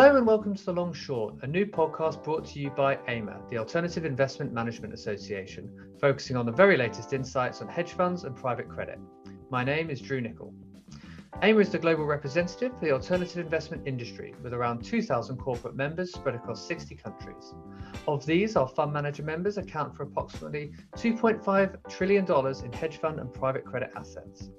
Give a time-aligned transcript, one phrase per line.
[0.00, 3.40] Hello and welcome to The Long Short, a new podcast brought to you by AIMA,
[3.50, 5.68] the Alternative Investment Management Association,
[6.00, 9.00] focusing on the very latest insights on hedge funds and private credit.
[9.50, 10.54] My name is Drew Nicol.
[11.42, 16.12] AIMA is the global representative for the alternative investment industry with around 2,000 corporate members
[16.12, 17.52] spread across 60 countries.
[18.06, 22.24] Of these, our fund manager members account for approximately $2.5 trillion
[22.64, 24.50] in hedge fund and private credit assets.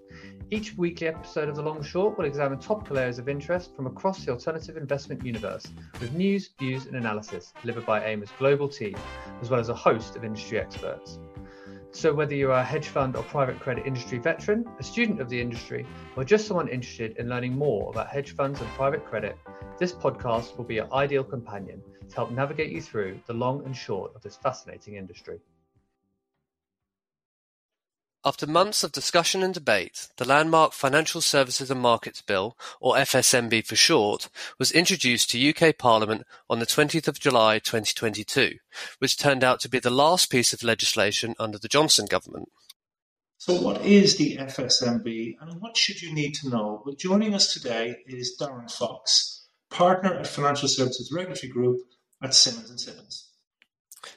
[0.51, 4.25] Each weekly episode of The Long Short will examine topical areas of interest from across
[4.25, 5.67] the alternative investment universe
[6.01, 8.95] with news, views, and analysis delivered by AIMA's global team,
[9.43, 11.19] as well as a host of industry experts.
[11.91, 15.39] So, whether you're a hedge fund or private credit industry veteran, a student of the
[15.39, 15.85] industry,
[16.15, 19.37] or just someone interested in learning more about hedge funds and private credit,
[19.77, 21.79] this podcast will be your ideal companion
[22.09, 25.39] to help navigate you through the long and short of this fascinating industry.
[28.25, 33.65] After months of discussion and debate, the landmark Financial Services and Markets Bill, or FSMB
[33.65, 38.55] for short, was introduced to UK Parliament on the 20th of July 2022,
[38.97, 42.49] which turned out to be the last piece of legislation under the Johnson government.
[43.37, 46.83] So, what is the FSMB and what should you need to know?
[46.85, 51.79] Well, joining us today is Darren Fox, partner at Financial Services Regulatory Group
[52.21, 53.29] at Simmons & Simmons.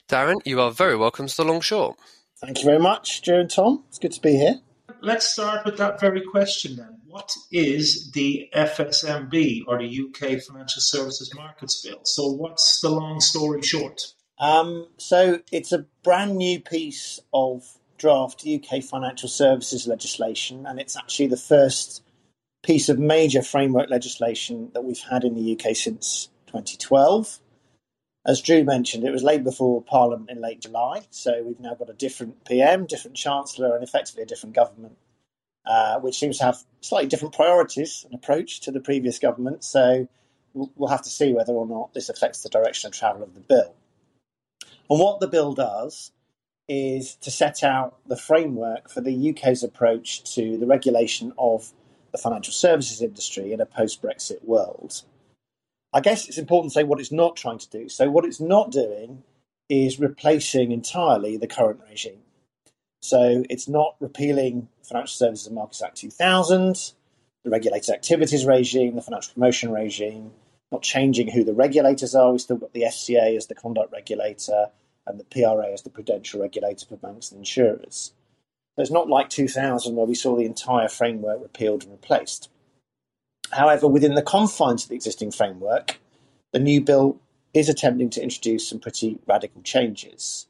[0.09, 1.97] Darren, you are very welcome to the Long Short.
[2.43, 3.85] Thank you very much, Joe and Tom.
[3.89, 4.61] It's good to be here.
[5.01, 6.99] Let's start with that very question then.
[7.07, 12.01] What is the FSMB or the UK Financial Services Markets Bill?
[12.05, 14.01] So, what's the long story short?
[14.41, 20.97] Um, so, it's a brand new piece of draft UK financial services legislation, and it's
[20.97, 22.03] actually the first
[22.65, 27.39] piece of major framework legislation that we've had in the UK since 2012
[28.25, 31.91] as Drew mentioned, it was laid before Parliament in late July, so we've now got
[31.91, 34.97] a different PM, different Chancellor, and effectively a different government,
[35.67, 39.65] uh, which seems to have slightly different priorities and approach to the previous government.
[39.65, 40.09] So
[40.55, 43.41] we'll have to see whether or not this affects the direction of travel of the
[43.41, 43.75] bill.
[44.89, 46.13] And what the bill does
[46.69, 51.73] is to set out the framework for the UK's approach to the regulation of
[52.13, 55.03] the financial services industry in a post Brexit world.
[55.95, 57.89] I guess it's important to say what it's not trying to do.
[57.89, 59.23] So, what it's not doing
[59.69, 62.23] is replacing entirely the current regime.
[63.03, 66.93] So, it's not repealing Financial Services and Markets Act 2000,
[67.45, 70.33] the regulated activities regime, the financial promotion regime,
[70.71, 72.31] not changing who the regulators are.
[72.31, 74.69] We've still got the FCA as the conduct regulator
[75.07, 78.13] and the PRA as the prudential regulator for banks and insurers.
[78.77, 82.49] So, it's not like 2000 where we saw the entire framework repealed and replaced.
[83.53, 86.01] However, within the confines of the existing framework,
[86.53, 87.21] the new bill
[87.55, 90.47] is attempting to introduce some pretty radical changes.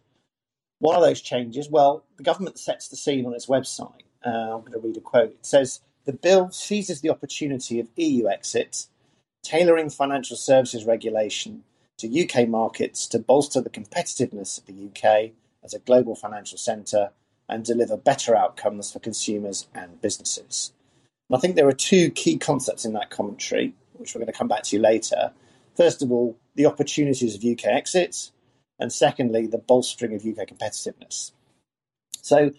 [0.79, 4.03] One of those changes, well, the government sets the scene on its website.
[4.25, 5.31] Uh, I'm going to read a quote.
[5.31, 8.87] It says, The bill seizes the opportunity of EU exit,
[9.43, 11.65] tailoring financial services regulation
[11.99, 15.33] to UK markets to bolster the competitiveness of the UK
[15.65, 17.11] as a global financial centre
[17.49, 20.73] and deliver better outcomes for consumers and businesses.
[21.35, 24.49] I think there are two key concepts in that commentary, which we're going to come
[24.49, 25.33] back to later.
[25.77, 28.33] First of all, the opportunities of UK exits,
[28.79, 31.33] and secondly, the bolstering of UK competitiveness.
[32.21, 32.53] So,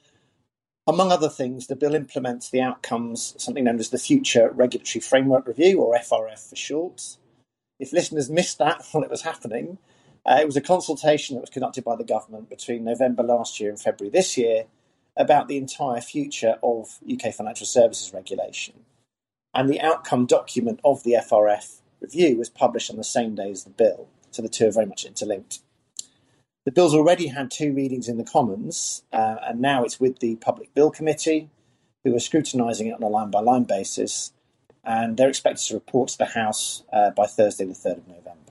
[0.88, 5.48] among other things, the bill implements the outcomes, something known as the Future Regulatory Framework
[5.48, 7.18] Review, or FRF for short.
[7.80, 9.78] If listeners missed that while it was happening,
[10.26, 13.70] uh, it was a consultation that was conducted by the government between November last year
[13.70, 14.66] and February this year
[15.16, 18.74] about the entire future of UK financial services regulation.
[19.54, 23.64] And the outcome document of the FRF review was published on the same day as
[23.64, 25.60] the bill, so the two are very much interlinked.
[26.66, 30.38] The bill's already had two readings in the Commons, uh, and now it's with the
[30.38, 31.50] Public Bill Committee,
[32.04, 34.32] who are scrutinising it on a line by line basis,
[34.84, 38.43] and they're expected to report to the House uh, by Thursday, the 3rd of November.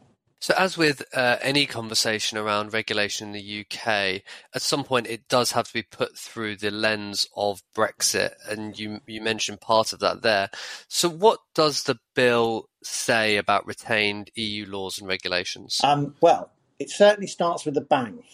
[0.42, 4.22] So, as with uh, any conversation around regulation in the UK,
[4.52, 8.76] at some point it does have to be put through the lens of Brexit, and
[8.76, 10.50] you you mentioned part of that there.
[10.88, 15.80] So, what does the bill say about retained EU laws and regulations?
[15.84, 16.50] Um, well,
[16.80, 18.24] it certainly starts with a bang.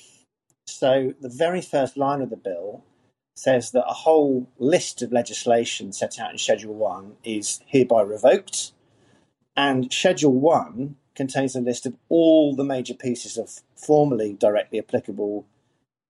[0.66, 2.84] So, the very first line of the bill
[3.37, 8.72] says that a whole list of legislation set out in Schedule One is hereby revoked,
[9.54, 15.44] and Schedule One contains a list of all the major pieces of formerly directly applicable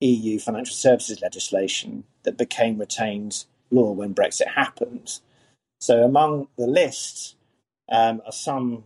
[0.00, 5.18] EU financial services legislation that became retained law when Brexit happened.
[5.80, 7.36] So, among the lists
[7.90, 8.84] um, are some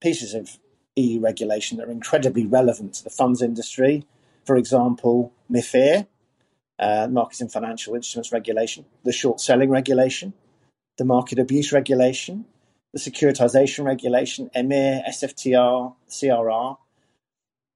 [0.00, 0.58] pieces of
[0.96, 4.04] EU regulation that are incredibly relevant to the funds industry.
[4.44, 6.06] For example, MIFIR,
[6.78, 10.34] uh, Markets in Financial Instruments Regulation, the Short Selling Regulation,
[10.98, 12.44] the Market Abuse Regulation,
[12.92, 16.76] the securitization regulation, EMIR, SFTR, CRR.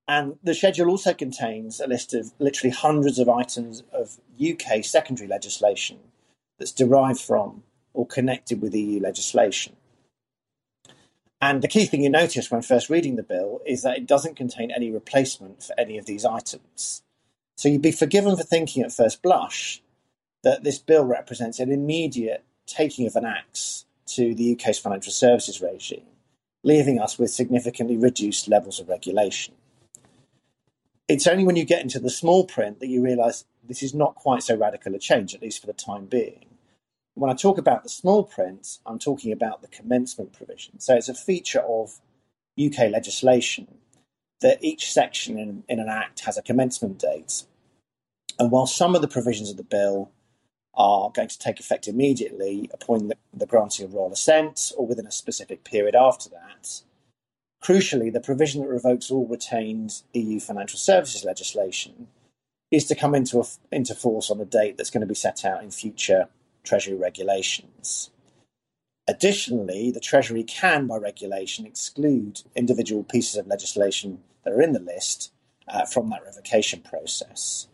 [0.09, 5.29] And the schedule also contains a list of literally hundreds of items of UK secondary
[5.29, 5.99] legislation
[6.59, 9.75] that's derived from or connected with EU legislation.
[11.41, 14.37] And the key thing you notice when first reading the bill is that it doesn't
[14.37, 17.03] contain any replacement for any of these items.
[17.57, 19.83] So you'd be forgiven for thinking at first blush
[20.45, 25.61] that this bill represents an immediate taking of an axe to the UK's financial services
[25.61, 26.07] regime,
[26.63, 29.55] leaving us with significantly reduced levels of regulation.
[31.09, 34.15] It's only when you get into the small print that you realise this is not
[34.15, 36.47] quite so radical a change, at least for the time being.
[37.15, 40.81] When I talk about the small print, I'm talking about the commencement provision.
[40.81, 42.01] So it's a feature of
[42.63, 43.79] UK legislation
[44.41, 47.45] that each section in, in an act has a commencement date.
[48.39, 50.11] And while some of the provisions of the bill
[50.77, 55.07] are going to take effect immediately upon the, the granting of royal assent or within
[55.07, 56.83] a specific period after that,
[57.63, 62.09] crucially, the provision that revokes all retained EU financial services legislation
[62.71, 65.45] is to come into, a, into force on a date that's going to be set
[65.45, 66.29] out in future
[66.65, 68.11] Treasury regulations.
[69.09, 74.81] Additionally, the Treasury can, by regulation, exclude individual pieces of legislation that are in the
[74.81, 75.33] list
[75.69, 77.69] uh, from that revocation process.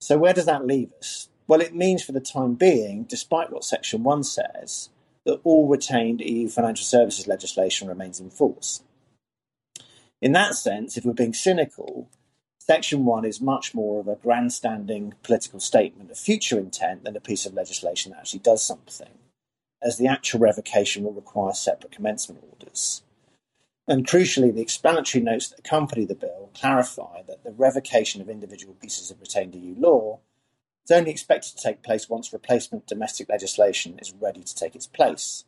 [0.00, 1.28] So, where does that leave us?
[1.48, 4.90] Well, it means for the time being, despite what Section 1 says,
[5.24, 8.82] that all retained EU financial services legislation remains in force.
[10.20, 12.10] In that sense, if we're being cynical,
[12.58, 17.20] Section 1 is much more of a grandstanding political statement of future intent than a
[17.20, 19.18] piece of legislation that actually does something,
[19.82, 23.02] as the actual revocation will require separate commencement orders.
[23.86, 28.74] And crucially, the explanatory notes that accompany the bill clarify that the revocation of individual
[28.74, 30.20] pieces of retained EU law
[30.88, 34.86] is only expected to take place once replacement domestic legislation is ready to take its
[34.86, 35.44] place.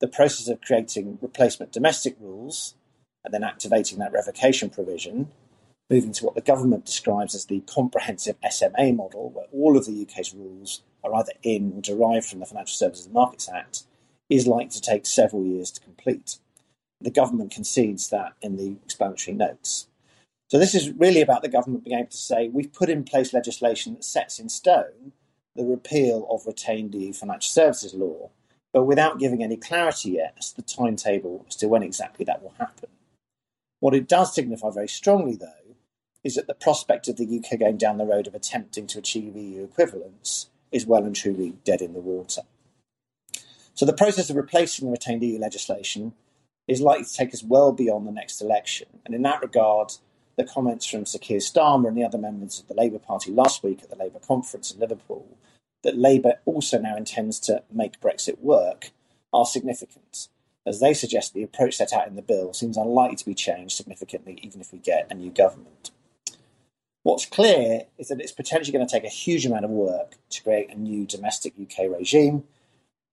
[0.00, 2.74] The process of creating replacement domestic rules
[3.24, 5.30] and then activating that revocation provision
[5.90, 10.06] moving to what the government describes as the comprehensive SMA model, where all of the
[10.08, 13.82] UK's rules are either in or derived from the Financial Services and Markets Act,
[14.30, 16.38] is likely to take several years to complete.
[16.98, 19.88] The government concedes that in the explanatory notes.
[20.52, 23.32] So, this is really about the government being able to say we've put in place
[23.32, 25.12] legislation that sets in stone
[25.56, 28.28] the repeal of retained EU financial services law,
[28.70, 32.42] but without giving any clarity yet as to the timetable as to when exactly that
[32.42, 32.90] will happen.
[33.80, 35.76] What it does signify very strongly, though,
[36.22, 39.34] is that the prospect of the UK going down the road of attempting to achieve
[39.34, 42.42] EU equivalence is well and truly dead in the water.
[43.72, 46.12] So the process of replacing the retained EU legislation
[46.68, 48.88] is likely to take us well beyond the next election.
[49.06, 49.94] And in that regard,
[50.36, 53.62] the comments from Sir Keir Starmer and the other members of the Labour Party last
[53.62, 55.26] week at the Labour conference in Liverpool
[55.82, 58.90] that Labour also now intends to make Brexit work
[59.32, 60.28] are significant,
[60.66, 63.76] as they suggest the approach set out in the bill seems unlikely to be changed
[63.76, 65.90] significantly even if we get a new government.
[67.02, 70.42] What's clear is that it's potentially going to take a huge amount of work to
[70.42, 72.44] create a new domestic UK regime.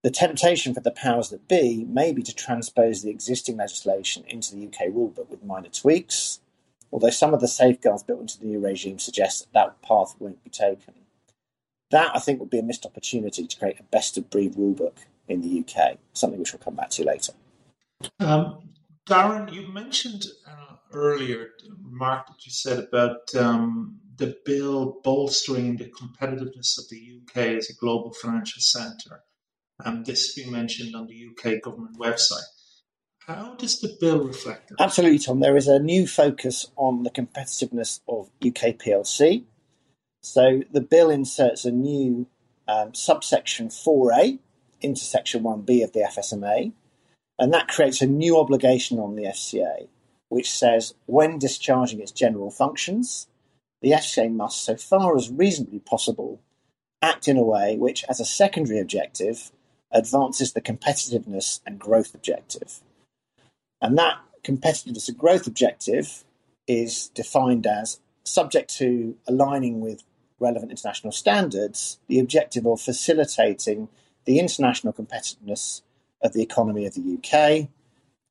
[0.03, 4.55] The temptation for the powers that be may be to transpose the existing legislation into
[4.55, 6.39] the UK rulebook with minor tweaks,
[6.91, 10.43] although some of the safeguards built into the new regime suggest that that path won't
[10.43, 10.93] be taken.
[11.91, 14.97] That, I think, would be a missed opportunity to create a best of breed rulebook
[15.27, 17.33] in the UK, something which we'll come back to later.
[18.19, 18.69] Um,
[19.07, 21.49] Darren, you mentioned uh, earlier
[21.83, 27.69] remark that you said about um, the bill bolstering the competitiveness of the UK as
[27.69, 29.23] a global financial centre.
[29.83, 32.43] And this being mentioned on the UK government website.
[33.29, 34.81] How does the bill reflect that?
[34.81, 35.39] Absolutely, Tom.
[35.39, 39.43] There is a new focus on the competitiveness of UK PLC.
[40.23, 42.25] So the bill inserts a new
[42.67, 44.39] um, subsection 4A
[44.81, 46.71] into section 1B of the FSMA,
[47.37, 49.89] and that creates a new obligation on the FCA
[50.29, 53.27] which says when discharging its general functions,
[53.81, 56.39] the FCA must, so far as reasonably possible,
[57.01, 59.51] act in a way which, as a secondary objective,
[59.91, 62.81] advances the competitiveness and growth objective.
[63.81, 66.23] And that competitiveness and growth objective
[66.67, 70.03] is defined as subject to aligning with
[70.39, 73.89] relevant international standards, the objective of facilitating
[74.25, 75.81] the international competitiveness
[76.21, 77.69] of the economy of the UK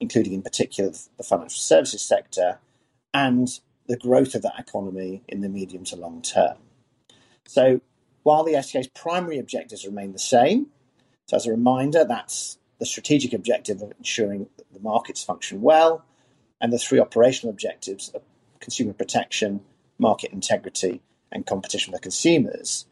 [0.00, 2.59] including in particular the financial services sector,
[3.12, 6.57] and the growth of that economy in the medium to long term.
[7.47, 7.81] So,
[8.23, 10.67] while the FCA's primary objectives remain the same,
[11.26, 16.04] so as a reminder, that's the strategic objective of ensuring the markets function well,
[16.61, 18.23] and the three operational objectives of
[18.61, 19.61] consumer protection,
[19.99, 22.87] market integrity, and competition for consumers.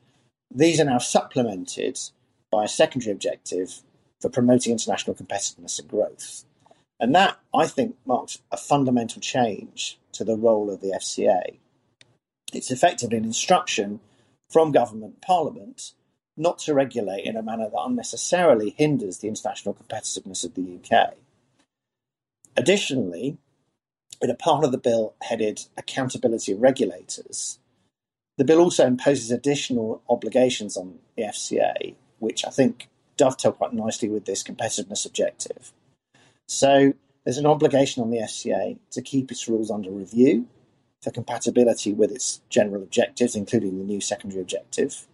[0.54, 1.98] These are now supplemented
[2.50, 3.82] by a secondary objective
[4.20, 6.44] for promoting international competitiveness and growth.
[6.98, 11.58] And that, I think, marks a fundamental change to the role of the FCA.
[12.52, 14.00] It's effectively an instruction
[14.48, 15.92] from government parliament
[16.36, 21.14] not to regulate in a manner that unnecessarily hinders the international competitiveness of the UK.
[22.56, 23.36] Additionally,
[24.22, 27.58] in a part of the bill headed Accountability of Regulators,
[28.38, 34.08] the bill also imposes additional obligations on the FCA, which I think dovetail quite nicely
[34.08, 35.72] with this competitiveness objective.
[36.46, 36.94] So
[37.24, 40.46] there's an obligation on the FCA to keep its rules under review
[41.02, 45.06] for compatibility with its general objectives, including the new secondary objective.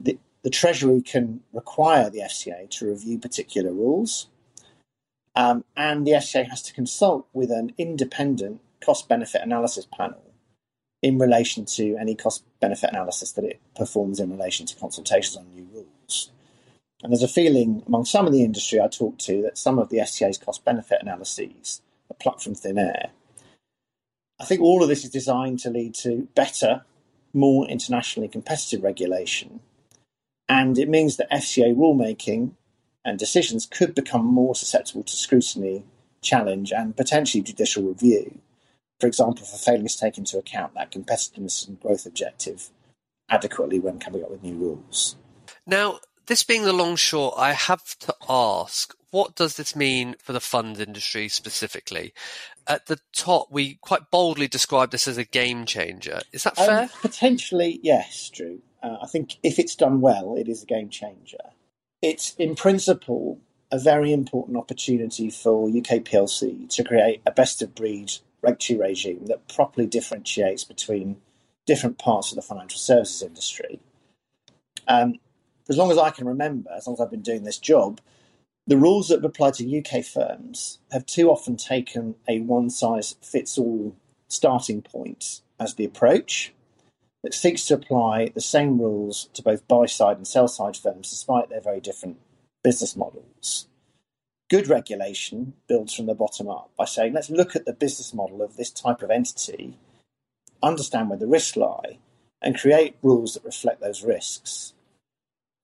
[0.00, 4.28] The, the Treasury can require the FCA to review particular rules,
[5.38, 10.20] um, and the FCA has to consult with an independent cost benefit analysis panel
[11.00, 15.46] in relation to any cost benefit analysis that it performs in relation to consultations on
[15.54, 16.32] new rules.
[17.04, 19.90] And there's a feeling among some of the industry I talked to that some of
[19.90, 23.10] the FCA's cost benefit analyses are plucked from thin air.
[24.40, 26.82] I think all of this is designed to lead to better,
[27.32, 29.60] more internationally competitive regulation.
[30.48, 32.54] And it means that FCA rulemaking
[33.08, 35.84] and decisions could become more susceptible to scrutiny,
[36.20, 38.38] challenge, and potentially judicial review.
[39.00, 42.70] For example, for failing to take into account that competitiveness and growth objective
[43.30, 45.16] adequately when coming up with new rules.
[45.66, 50.34] Now, this being the long short, I have to ask what does this mean for
[50.34, 52.12] the fund industry specifically?
[52.66, 56.20] At the top, we quite boldly describe this as a game changer.
[56.32, 56.82] Is that fair?
[56.82, 58.60] Um, potentially, yes, Drew.
[58.82, 61.38] Uh, I think if it's done well, it is a game changer.
[62.00, 63.38] It's, in principle,
[63.70, 69.26] a very important opportunity for UK PLC to create a best of breed regulatory regime
[69.26, 71.16] that properly differentiates between
[71.66, 73.80] different parts of the financial services industry.
[74.86, 75.14] Um,
[75.66, 78.00] for as long as I can remember, as long as I've been doing this job,
[78.66, 83.58] the rules that apply to UK firms have too often taken a one size fits
[83.58, 83.96] all
[84.28, 86.52] starting point as the approach
[87.22, 91.10] that seeks to apply the same rules to both buy side and sell side firms
[91.10, 92.18] despite their very different
[92.62, 93.66] business models.
[94.48, 98.40] Good regulation builds from the bottom up by saying, let's look at the business model
[98.40, 99.76] of this type of entity,
[100.62, 101.98] understand where the risks lie,
[102.40, 104.72] and create rules that reflect those risks.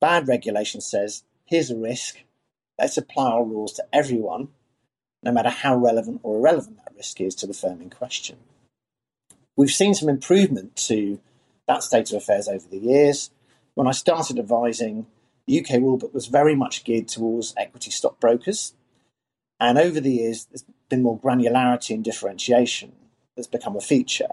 [0.01, 2.19] Bad regulation says, here's a risk,
[2.79, 4.49] let's apply our rules to everyone,
[5.23, 8.37] no matter how relevant or irrelevant that risk is to the firm in question.
[9.57, 11.21] We've seen some improvement to
[11.67, 13.31] that state of affairs over the years.
[13.75, 15.07] When I started advising,
[15.47, 18.75] the UK rulebook was very much geared towards equity stockbrokers.
[19.61, 22.93] And over the years, there's been more granularity and differentiation
[23.37, 24.29] that's become a feature.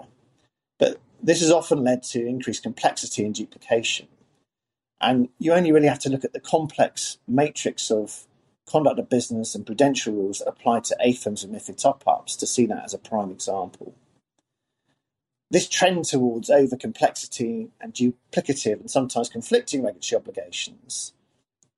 [0.79, 4.07] But this has often led to increased complexity and duplication.
[4.99, 8.27] And you only really have to look at the complex matrix of
[8.67, 12.47] conduct of business and prudential rules that apply to AIFMs and MIFID top ups to
[12.47, 13.95] see that as a prime example.
[15.51, 21.11] This trend towards over complexity and duplicative and sometimes conflicting regulatory obligations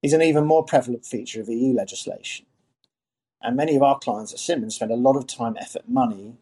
[0.03, 2.46] is an even more prevalent feature of EU legislation.
[3.42, 6.36] And many of our clients at Simmons spend a lot of time, effort, money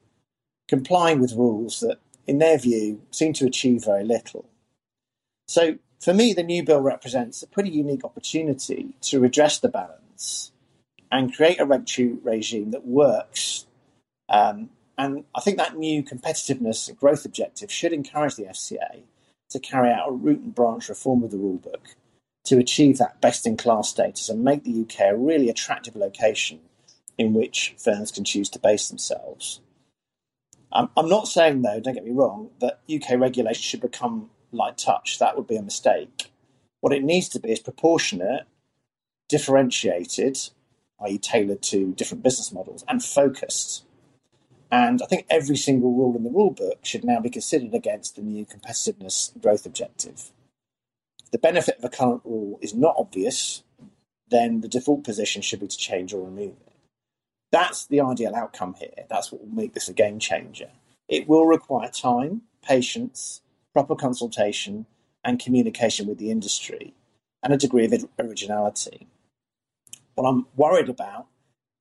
[0.68, 4.46] complying with rules that, in their view, seem to achieve very little.
[5.48, 10.52] So for me, the new bill represents a pretty unique opportunity to redress the balance
[11.10, 13.68] and create a regulatory regime that works.
[14.28, 19.04] Um, and I think that new competitiveness and growth objective should encourage the FCA
[19.50, 21.96] to carry out a root and branch reform of the rulebook
[22.46, 26.60] to achieve that best in class status and make the UK a really attractive location
[27.18, 29.62] in which firms can choose to base themselves.
[30.72, 34.78] I'm, I'm not saying, though, don't get me wrong, that UK regulation should become light
[34.78, 35.20] touch.
[35.20, 36.32] That would be a mistake.
[36.80, 38.46] What it needs to be is proportionate,
[39.30, 40.38] differentiated,
[41.02, 43.86] i.e., tailored to different business models, and focused.
[44.72, 48.16] And I think every single rule in the rule book should now be considered against
[48.16, 50.32] the new competitiveness growth objective.
[51.26, 53.64] If the benefit of a current rule is not obvious,
[54.30, 56.74] then the default position should be to change or remove it.
[57.52, 59.06] That's the ideal outcome here.
[59.10, 60.70] That's what will make this a game changer.
[61.10, 63.42] It will require time, patience,
[63.74, 64.86] proper consultation
[65.24, 66.94] and communication with the industry,
[67.44, 69.08] and a degree of originality.
[70.16, 71.28] What I'm worried about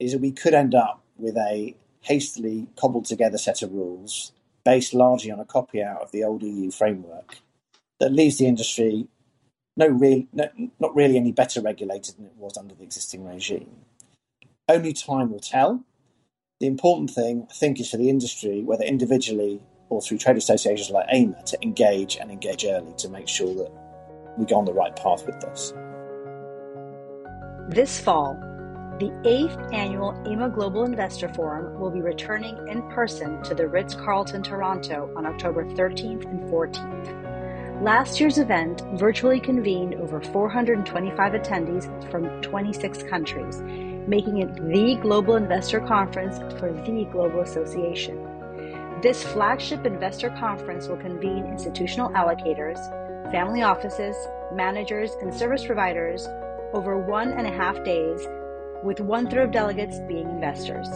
[0.00, 4.32] is that we could end up with a hastily cobbled together set of rules
[4.64, 7.36] based largely on a copy out of the old EU framework
[7.98, 9.08] that leaves the industry
[9.76, 13.70] no real, no, not really any better regulated than it was under the existing regime.
[14.68, 15.84] Only time will tell.
[16.60, 20.90] The important thing, I think, is for the industry, whether individually or through trade associations
[20.90, 23.72] like AIMA to engage and engage early to make sure that
[24.36, 25.72] we go on the right path with this.
[27.68, 28.36] This fall,
[29.00, 33.94] the eighth annual AIMA Global Investor Forum will be returning in person to the Ritz
[33.94, 37.82] Carlton Toronto on October 13th and 14th.
[37.82, 43.62] Last year's event virtually convened over 425 attendees from 26 countries,
[44.06, 48.22] making it the global investor conference for the Global Association.
[49.00, 52.78] This flagship investor conference will convene institutional allocators,
[53.32, 54.14] family offices,
[54.52, 56.28] managers, and service providers
[56.74, 58.28] over one and a half days
[58.84, 60.88] with one third of delegates being investors.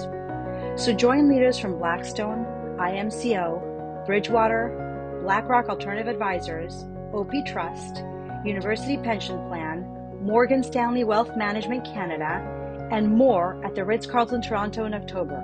[0.76, 2.45] So join leaders from Blackstone,
[2.79, 8.03] IMCO, Bridgewater, BlackRock Alternative Advisors, OP Trust,
[8.45, 9.87] University Pension Plan,
[10.21, 12.43] Morgan Stanley Wealth Management Canada,
[12.91, 15.43] and more at the Ritz Carlton Toronto in October.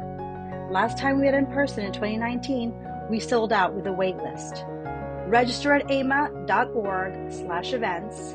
[0.71, 2.75] Last time we met in person in 2019,
[3.09, 4.65] we sold out with a wait list.
[5.27, 8.35] Register at aima.org slash events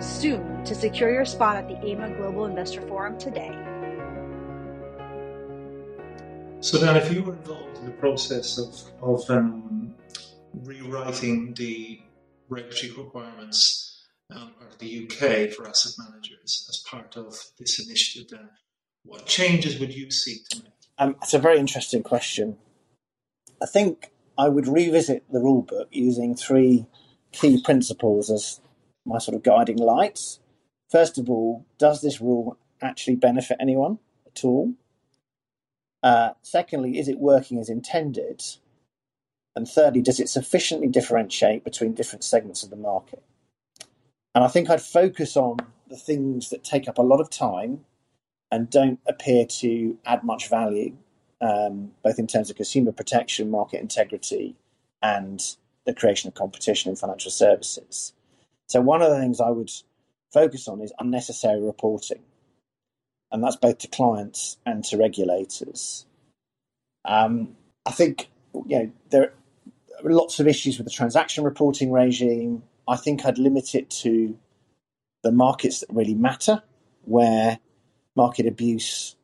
[0.00, 3.52] soon to secure your spot at the AIMA Global Investor Forum today.
[6.60, 9.94] So then, if you were involved in the process of, of um,
[10.62, 12.00] rewriting the
[12.48, 18.48] regulatory requirements um, of the UK for asset managers as part of this initiative, then
[19.04, 20.72] what changes would you seek to make?
[20.96, 22.56] Um, it's a very interesting question.
[23.62, 26.86] I think I would revisit the rulebook using three
[27.32, 28.60] key principles as
[29.04, 30.40] my sort of guiding lights.
[30.90, 34.74] First of all, does this rule actually benefit anyone at all?
[36.02, 38.42] Uh, secondly, is it working as intended?
[39.56, 43.22] And thirdly, does it sufficiently differentiate between different segments of the market?
[44.34, 45.58] And I think I'd focus on
[45.88, 47.84] the things that take up a lot of time
[48.50, 50.96] and don't appear to add much value,
[51.40, 54.56] um, both in terms of consumer protection, market integrity,
[55.02, 55.56] and
[55.86, 58.12] the creation of competition in financial services.
[58.74, 59.70] So one of the things I would
[60.32, 62.22] focus on is unnecessary reporting,
[63.30, 66.06] and that's both to clients and to regulators.
[67.04, 67.54] Um,
[67.86, 69.32] I think you know there
[70.02, 72.64] are lots of issues with the transaction reporting regime.
[72.88, 74.36] I think I'd limit it to
[75.22, 76.60] the markets that really matter,
[77.04, 77.60] where
[78.16, 79.14] market abuse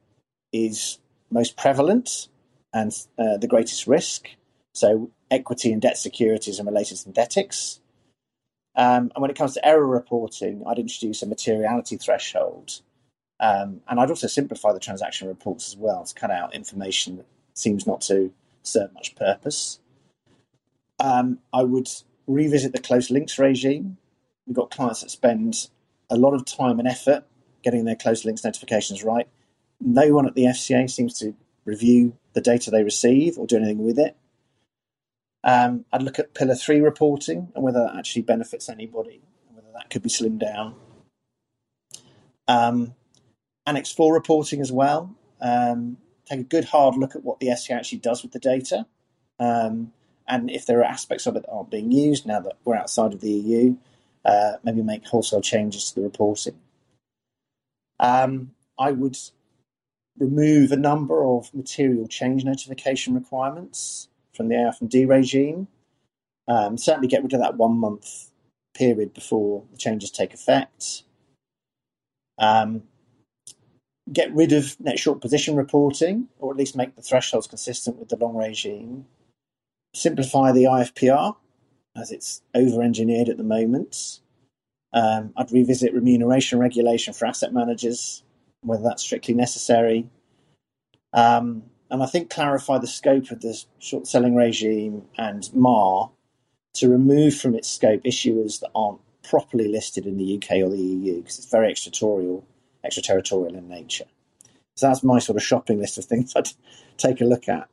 [0.52, 2.28] is most prevalent
[2.72, 4.28] and uh, the greatest risk.
[4.74, 7.80] So equity and debt securities and related synthetics.
[8.76, 12.80] Um, and when it comes to error reporting, I'd introduce a materiality threshold.
[13.40, 17.26] Um, and I'd also simplify the transaction reports as well to cut out information that
[17.54, 19.80] seems not to serve much purpose.
[20.98, 21.88] Um, I would
[22.26, 23.96] revisit the close links regime.
[24.46, 25.68] We've got clients that spend
[26.10, 27.24] a lot of time and effort
[27.62, 29.28] getting their close links notifications right.
[29.80, 33.84] No one at the FCA seems to review the data they receive or do anything
[33.84, 34.16] with it.
[35.42, 39.72] Um, I'd look at Pillar 3 reporting and whether that actually benefits anybody and whether
[39.74, 40.74] that could be slimmed down.
[42.46, 42.94] Um,
[43.66, 45.14] Annex 4 reporting as well.
[45.40, 48.86] Um, take a good hard look at what the FCA actually does with the data.
[49.38, 49.92] Um,
[50.28, 53.12] and if there are aspects of it that aren't being used now that we're outside
[53.14, 53.76] of the EU,
[54.24, 56.58] uh, maybe make wholesale changes to the reporting.
[57.98, 59.16] Um, I would
[60.18, 65.68] remove a number of material change notification requirements from the AIFMD regime.
[66.48, 68.30] Um, certainly get rid of that one month
[68.74, 71.04] period before the changes take effect.
[72.38, 72.82] Um,
[74.12, 78.08] get rid of net short position reporting, or at least make the thresholds consistent with
[78.08, 79.06] the long regime.
[79.94, 81.36] Simplify the IFPR,
[81.96, 84.20] as it's over engineered at the moment.
[84.92, 88.24] Um, I'd revisit remuneration regulation for asset managers,
[88.62, 90.08] whether that's strictly necessary.
[91.12, 96.10] Um, and I think clarify the scope of the short selling regime and MAR
[96.74, 100.78] to remove from its scope issuers that aren't properly listed in the UK or the
[100.78, 102.46] EU because it's very extraterritorial,
[102.84, 104.04] extraterritorial in nature.
[104.76, 106.48] So that's my sort of shopping list of things I'd
[106.96, 107.68] take a look at.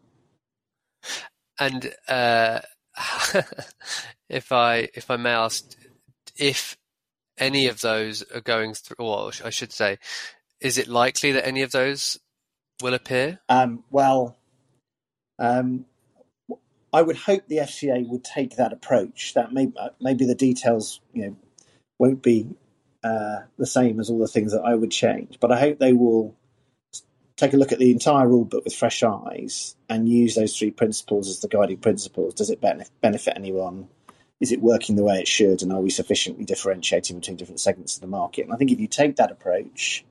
[1.60, 2.60] And uh,
[4.30, 5.76] if I if I may ask,
[6.36, 6.78] if
[7.38, 10.00] any of those are going through, or I should say,
[10.60, 12.20] is it likely that any of those
[12.82, 13.40] will appear?
[13.50, 14.38] Um, well,
[15.40, 15.86] um,
[16.94, 19.34] I would hope the FCA would take that approach.
[19.34, 21.36] That may, maybe the details, you know,
[22.00, 22.48] won't be
[23.04, 25.94] uh, the same as all the things that I would change, but I hope they
[25.94, 26.36] will
[27.36, 30.72] take a look at the entire rule book with fresh eyes and use those three
[30.72, 32.34] principles as the guiding principles.
[32.34, 33.88] Does it benefit anyone?
[34.40, 35.62] Is it working the way it should?
[35.62, 38.46] And are we sufficiently differentiating between different segments of the market?
[38.46, 40.04] And I think if you take that approach,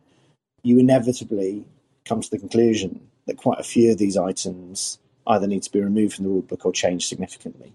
[0.62, 1.64] you inevitably
[2.06, 5.80] come to the conclusion that quite a few of these items either need to be
[5.80, 7.74] removed from the rulebook or changed significantly.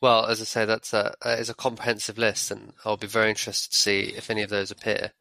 [0.00, 3.72] Well, as I say, that's a, is a comprehensive list, and I'll be very interested
[3.72, 5.12] to see if any of those appear.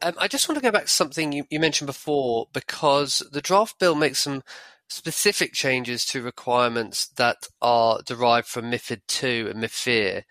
[0.00, 3.40] Um, I just want to go back to something you, you mentioned before because the
[3.40, 4.42] draft bill makes some
[4.88, 10.24] specific changes to requirements that are derived from MIFID II and MIFIR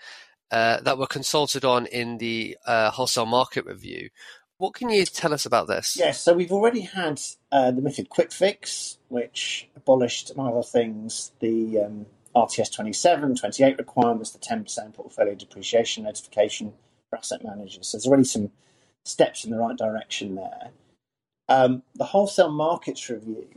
[0.51, 4.09] uh, that were consulted on in the uh, wholesale market review.
[4.62, 5.97] What can you tell us about this?
[5.97, 7.19] Yes, so we've already had
[7.52, 13.80] uh, the MIFID quick fix, which abolished, among other things, the um, RTS 27, 28
[13.80, 16.74] requirements, the 10% portfolio depreciation notification
[17.10, 17.88] for asset managers.
[17.88, 18.52] So there's already some
[19.04, 20.69] steps in the right direction there.
[21.50, 23.47] Um, the wholesale markets review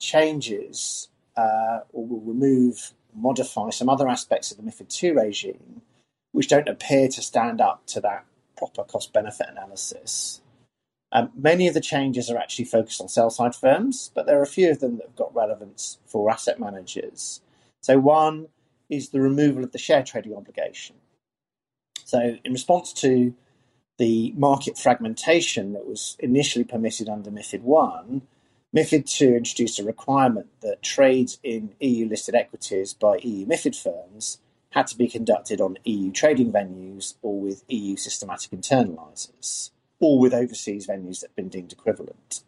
[0.00, 5.82] changes uh, or will remove, modify some other aspects of the MIFID II regime,
[6.32, 8.24] which don't appear to stand up to that
[8.58, 10.42] proper cost benefit analysis.
[11.10, 14.42] Um, many of the changes are actually focused on sell side firms, but there are
[14.42, 17.40] a few of them that have got relevance for asset managers.
[17.80, 18.48] So, one
[18.90, 20.96] is the removal of the share trading obligation.
[22.04, 23.34] So, in response to
[23.96, 28.22] the market fragmentation that was initially permitted under MIFID 1,
[28.76, 34.40] MIFID 2 introduced a requirement that trades in EU listed equities by EU MIFID firms
[34.78, 40.32] had to be conducted on EU trading venues or with EU systematic internalisers, or with
[40.32, 42.44] overseas venues that have been deemed equivalent.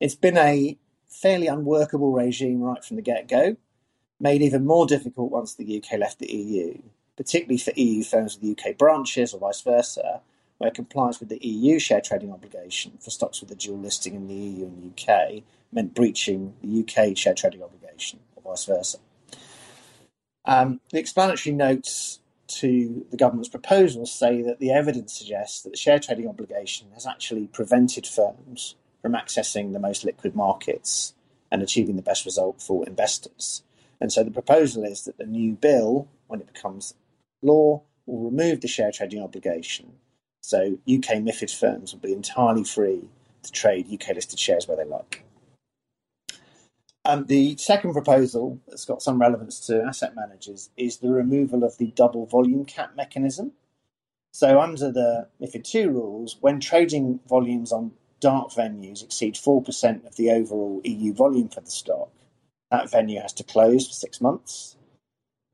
[0.00, 3.56] It's been a fairly unworkable regime right from the get go,
[4.18, 6.76] made even more difficult once the UK left the EU,
[7.16, 10.22] particularly for EU firms with UK branches or vice versa,
[10.58, 14.26] where compliance with the EU share trading obligation for stocks with a dual listing in
[14.26, 18.98] the EU and UK meant breaching the UK share trading obligation or vice versa.
[20.44, 25.76] Um, the explanatory notes to the government's proposals say that the evidence suggests that the
[25.76, 31.14] share trading obligation has actually prevented firms from accessing the most liquid markets
[31.50, 33.62] and achieving the best result for investors.
[34.00, 36.94] And so the proposal is that the new bill, when it becomes
[37.42, 39.94] law, will remove the share trading obligation.
[40.40, 43.08] So UK MIFID firms will be entirely free
[43.42, 45.23] to trade UK listed shares where they like.
[47.06, 51.76] Um, the second proposal that's got some relevance to asset managers is the removal of
[51.76, 53.52] the double volume cap mechanism.
[54.32, 60.16] So, under the MIFID II rules, when trading volumes on dark venues exceed 4% of
[60.16, 62.08] the overall EU volume for the stock,
[62.70, 64.76] that venue has to close for six months.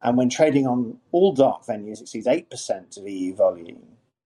[0.00, 3.82] And when trading on all dark venues exceeds 8% of EU volume,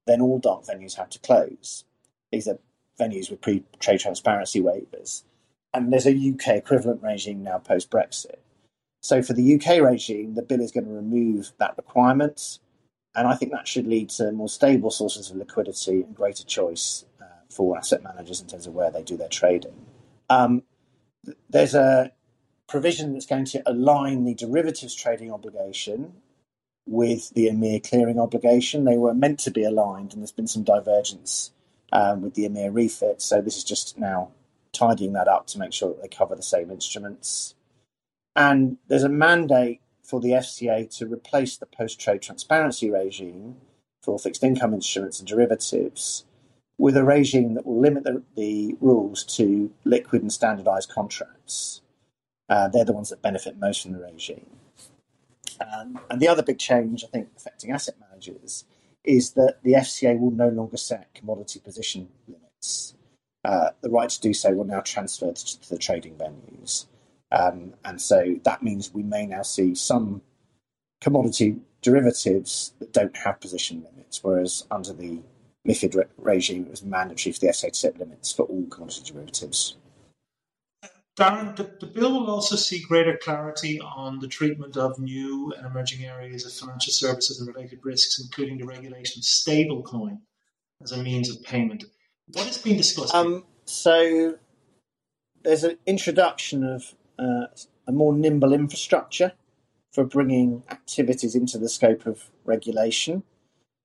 [0.07, 1.85] then all dark venues have to close.
[2.31, 2.59] These are
[3.01, 5.23] venues with pre trade transparency waivers
[5.75, 8.37] and there's a UK equivalent regime now post Brexit.
[9.03, 12.59] So for the UK regime, the bill is going to remove that requirement,
[13.15, 17.05] and I think that should lead to more stable sources of liquidity and greater choice
[17.21, 19.75] uh, for asset managers in terms of where they do their trading.
[20.31, 20.63] Um,
[21.51, 22.13] there's a
[22.67, 26.15] provision that's going to align the derivatives trading obligation
[26.87, 28.85] with the EMIR clearing obligation.
[28.85, 31.51] They were meant to be aligned, and there's been some divergence
[31.93, 33.21] um, with the EMIR refit.
[33.23, 34.31] So this is just now
[34.75, 37.55] tidying that up to make sure that they cover the same instruments.
[38.37, 43.57] And there's a mandate for the FCA to replace the post trade transparency regime
[44.03, 46.25] for fixed income instruments and derivatives
[46.77, 51.81] with a regime that will limit the, the rules to liquid and standardized contracts.
[52.49, 54.47] Uh, they're the ones that benefit most from the regime.
[55.61, 58.65] Um, and the other big change, I think, affecting asset managers
[59.05, 62.95] is that the FCA will no longer set commodity position limits.
[63.45, 66.87] Uh, the right to do so will now transfer to, the trading venues.
[67.31, 70.23] Um, and so that means we may now see some
[71.01, 75.21] commodity derivatives that don't have position limits, whereas under the
[75.67, 79.13] MIFID re- regime, it was mandatory for the FCA to set limits for all commodity
[79.13, 79.77] derivatives.
[81.17, 85.65] Darren, the, the, bill will also see greater clarity on the treatment of new and
[85.65, 90.19] emerging areas of financial services and related risks, including the regulation of stablecoin
[90.83, 91.85] as a means of payment.
[92.33, 93.15] What is been discussed?
[93.15, 94.39] Um, so
[95.43, 97.47] there's an introduction of uh,
[97.87, 99.33] a more nimble infrastructure
[99.93, 103.23] for bringing activities into the scope of regulation.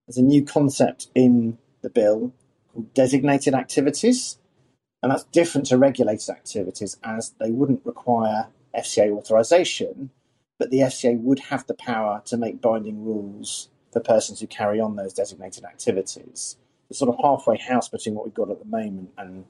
[0.07, 2.33] There's a new concept in the bill
[2.73, 4.39] called designated activities,
[5.03, 10.11] and that's different to regulated activities as they wouldn't require FCA authorization,
[10.57, 14.79] but the FCA would have the power to make binding rules for persons who carry
[14.79, 16.57] on those designated activities
[16.89, 19.45] the sort of halfway house between what we've got at the moment and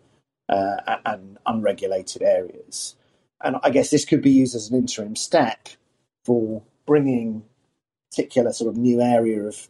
[0.50, 2.96] uh, and unregulated areas.
[3.42, 5.70] And I guess this could be used as an interim step
[6.26, 7.44] for bringing
[8.10, 9.70] particular sort of new area of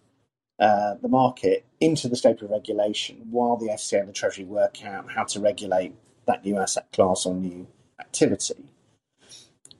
[0.59, 4.83] uh, the market into the scope of regulation while the FCA and the Treasury work
[4.83, 5.93] out how to regulate
[6.25, 7.67] that new asset class or new
[7.99, 8.65] activity.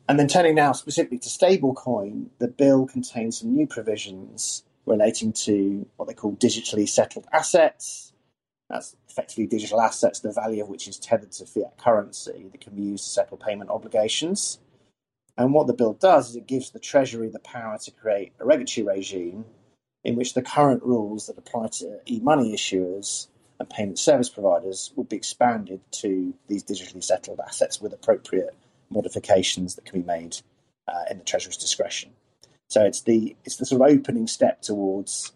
[0.07, 5.87] And then turning now specifically to stablecoin, the bill contains some new provisions relating to
[5.97, 8.11] what they call digitally settled assets,
[8.69, 12.75] That's effectively digital assets, the value of which is tethered to fiat currency that can
[12.75, 14.59] be used to settle payment obligations.
[15.37, 18.45] And what the bill does is it gives the Treasury the power to create a
[18.45, 19.45] regulatory regime
[20.03, 23.27] in which the current rules that apply to e money issuers
[23.59, 28.55] and payment service providers will be expanded to these digitally settled assets with appropriate
[28.89, 30.37] modifications that can be made
[30.87, 32.11] uh, in the Treasury's discretion.
[32.69, 35.33] So it's the it's the sort of opening step towards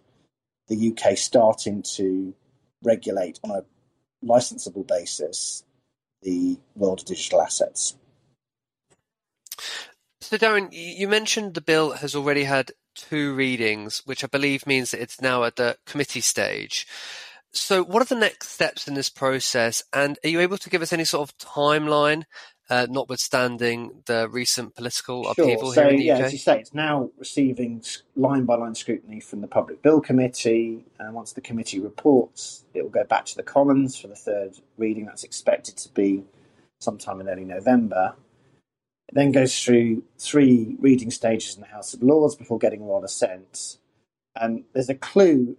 [0.67, 2.33] the UK starting to
[2.83, 3.65] regulate on a
[4.25, 5.63] licensable basis
[6.21, 7.95] the world of digital assets.
[10.21, 14.91] So, Darren, you mentioned the bill has already had two readings, which I believe means
[14.91, 16.87] that it's now at the committee stage.
[17.51, 19.83] So, what are the next steps in this process?
[19.91, 22.23] And are you able to give us any sort of timeline,
[22.69, 25.31] uh, notwithstanding the recent political sure.
[25.31, 26.21] upheaval so, here in the yeah, UK?
[26.21, 27.83] As you say, it's now receiving
[28.15, 30.85] line by line scrutiny from the Public Bill Committee.
[30.99, 34.57] And once the committee reports, it will go back to the Commons for the third
[34.77, 35.05] reading.
[35.05, 36.23] That's expected to be
[36.79, 38.15] sometime in early November.
[39.09, 43.03] It then goes through three reading stages in the House of Lords before getting royal
[43.03, 43.77] assent.
[44.35, 45.57] And there's a clue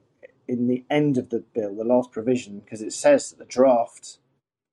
[0.49, 4.19] in the end of the bill, the last provision, because it says that the draft,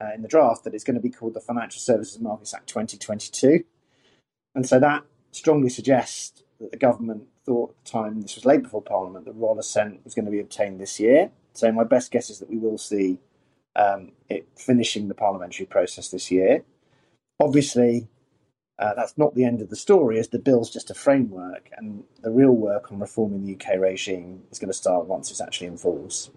[0.01, 2.67] uh, in the draft, that it's going to be called the Financial Services Markets Act
[2.67, 3.63] 2022.
[4.55, 8.63] And so that strongly suggests that the government thought at the time this was late
[8.63, 11.31] before Parliament that royal assent was going to be obtained this year.
[11.53, 13.19] So my best guess is that we will see
[13.75, 16.63] um, it finishing the parliamentary process this year.
[17.39, 18.07] Obviously,
[18.79, 22.03] uh, that's not the end of the story, as the bill's just a framework, and
[22.21, 25.67] the real work on reforming the UK regime is going to start once it's actually
[25.67, 26.29] in force.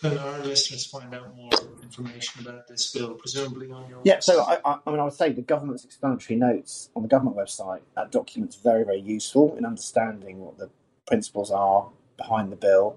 [0.00, 1.50] Can our listeners find out more
[1.82, 3.14] information about this bill?
[3.14, 4.20] Presumably on your yeah.
[4.20, 7.36] So I, I, I mean, I would say the government's explanatory notes on the government
[7.36, 7.80] website.
[7.96, 10.70] That document's very, very useful in understanding what the
[11.06, 12.96] principles are behind the bill.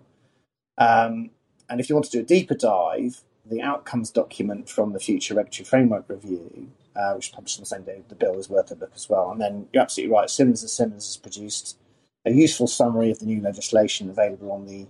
[0.78, 1.32] Um,
[1.70, 5.34] and if you want to do a deeper dive, the outcomes document from the Future
[5.34, 8.02] Regulatory Framework Review uh, which published on the same day.
[8.10, 9.32] The bill is worth a look as well.
[9.32, 10.30] And then you're absolutely right.
[10.30, 11.78] Simmons and Simmons has produced
[12.26, 14.88] a useful summary of the new legislation available on the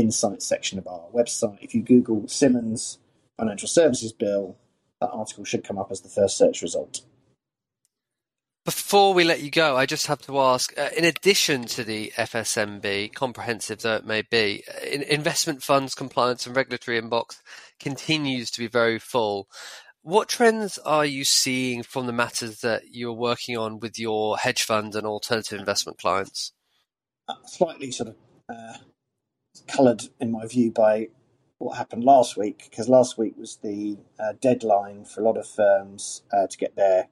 [0.00, 1.58] Insights section of our website.
[1.60, 2.98] If you Google Simmons
[3.38, 4.56] Financial Services Bill,
[5.00, 7.02] that article should come up as the first search result.
[8.64, 12.12] Before we let you go, I just have to ask, uh, in addition to the
[12.16, 17.40] FSMB, comprehensive though it may be, uh, in investment funds compliance and regulatory inbox
[17.78, 19.48] continues to be very full.
[20.02, 24.62] What trends are you seeing from the matters that you're working on with your hedge
[24.62, 26.52] fund and alternative investment clients?
[27.28, 28.16] Uh, slightly sort of
[28.48, 28.74] uh,
[29.66, 31.08] coloured, in my view, by
[31.58, 35.46] what happened last week, because last week was the uh, deadline for a lot of
[35.46, 37.08] firms uh, to get their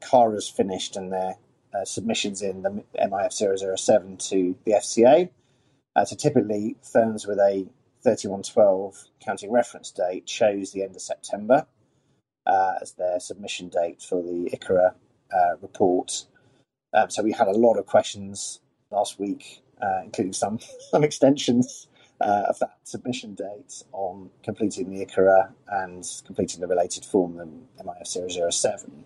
[0.00, 1.36] CARAs finished and their
[1.74, 5.30] uh, submissions in the MIF 007 to the FCA.
[5.94, 7.66] Uh, so typically, firms with a
[8.02, 11.66] 3112 counting reference date chose the end of September
[12.46, 14.94] uh, as their submission date for the ICARA
[15.32, 16.26] uh, report.
[16.94, 20.58] Um, so we had a lot of questions last week, uh, including some
[20.90, 21.88] some extensions
[22.20, 27.84] uh, of that submission date on completing the ICARA and completing the related form, the
[27.84, 29.04] MIF 007.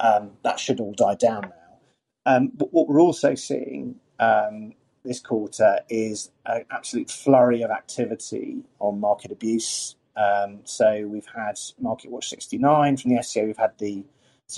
[0.00, 1.78] Um, that should all die down now.
[2.24, 4.72] Um, but what we're also seeing um,
[5.04, 11.58] this quarter is an absolute flurry of activity on market abuse um, so we've had
[11.80, 13.46] Market Watch 69 from the FCA.
[13.46, 14.04] We've had the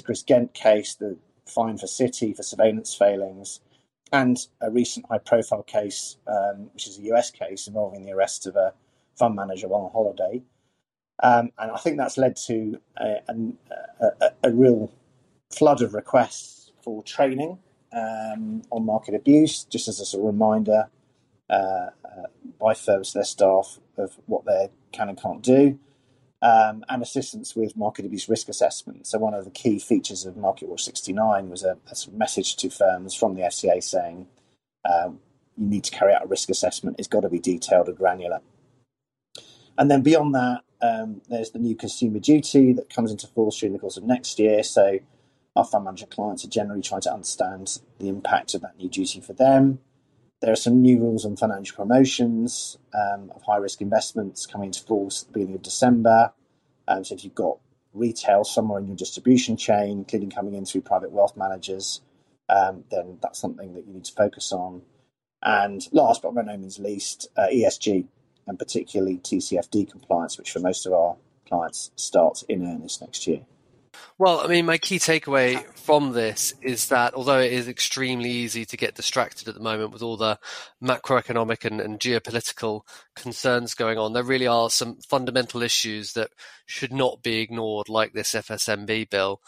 [0.05, 3.61] Chris Gent case, the fine for Citi for surveillance failings,
[4.15, 8.55] and a recent high-profile case, um, which is a US case involving the arrest of
[8.55, 8.73] a
[9.19, 10.41] fund manager while on holiday.
[11.21, 14.93] Um, and I think that's led to a, a, a, a, real
[15.51, 17.59] flood of requests for training
[17.93, 20.89] um, on market abuse, just as a sort of reminder
[21.51, 22.27] uh, uh,
[22.61, 25.79] by firms to their staff of what they can and can't do,
[26.45, 29.07] um, and assistance with market abuse risk assessment.
[29.07, 32.69] So one of the key features of Market Watch 69 was a, a message to
[32.69, 34.27] firms from the FCA saying
[34.85, 35.21] um,
[35.57, 36.97] you need to carry out a risk assessment.
[36.99, 38.41] It's got to be detailed and granular.
[39.79, 43.73] And then beyond that, um, there's the new consumer duty that comes into force during
[43.73, 44.63] the course of next year.
[44.63, 44.99] So
[45.57, 49.23] our fund manager clients are generally trying to understand the impact of that new duty
[49.23, 49.79] for them.
[50.45, 54.83] There are some new rules on financial promotions um, of high risk investments coming into
[54.83, 56.35] force at the beginning of December.
[56.87, 57.57] Um, so if you've got
[57.95, 62.03] retail somewhere in your distribution chain, including coming in through private wealth managers,
[62.51, 64.83] um, then that's something that you need to focus on.
[65.41, 68.07] And last but by no means least, uh, ESG
[68.47, 71.17] and particularly TCFD compliance, which for most of our
[71.49, 73.47] clients starts in earnest next year.
[74.19, 78.65] Well, I mean, my key takeaway from this is that although it is extremely easy
[78.65, 80.39] to get distracted at the moment with all the
[80.83, 82.83] macroeconomic and, and, geopolitical
[83.17, 86.31] concerns going on, there really are some fundamental issues that
[86.67, 89.41] should not be ignored, like this FSMB bill.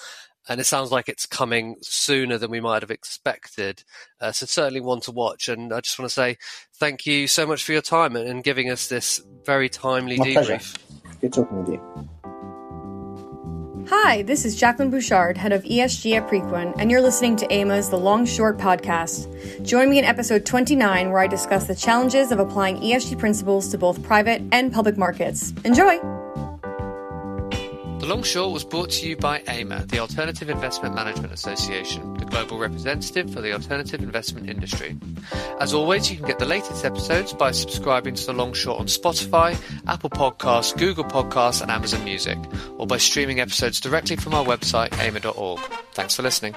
[0.48, 3.82] And it sounds like it's coming sooner than we might have expected.
[4.20, 5.48] Uh, so certainly one to watch.
[5.48, 6.36] And I just want to say
[6.74, 10.26] thank you so much for your time and, and giving us this very timely My
[10.26, 10.32] debrief.
[10.34, 10.60] pleasure.
[11.20, 12.08] Good talking with you.
[13.88, 17.88] Hi, this is Jacqueline Bouchard, head of ESG at Preqin, and you're listening to AIMA's
[17.88, 19.64] The Long Short podcast.
[19.64, 23.78] Join me in episode 29, where I discuss the challenges of applying ESG principles to
[23.78, 25.54] both private and public markets.
[25.64, 26.00] Enjoy!
[28.06, 32.24] The Long Short was brought to you by AIMA, the Alternative Investment Management Association, the
[32.24, 34.96] global representative for the alternative investment industry.
[35.58, 38.86] As always, you can get the latest episodes by subscribing to The Long Short on
[38.86, 42.38] Spotify, Apple Podcasts, Google Podcasts, and Amazon Music,
[42.78, 45.58] or by streaming episodes directly from our website, aima.org.
[45.90, 46.54] Thanks for listening.